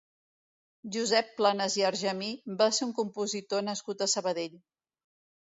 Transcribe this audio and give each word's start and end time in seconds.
Josep 0.95 1.29
Planas 1.41 1.75
i 1.81 1.85
Argemí 1.89 2.31
va 2.63 2.69
ser 2.79 2.85
un 2.89 2.95
compositor 3.01 3.65
nascut 3.69 4.03
a 4.03 4.11
Sabadell. 4.17 4.59